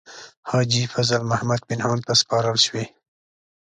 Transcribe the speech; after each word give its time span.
حاجي 0.49 0.83
فضل 0.93 1.21
محمد 1.31 1.59
پنهان 1.69 1.97
ته 2.07 2.13
سپارل 2.21 2.57
شوې. 2.65 2.85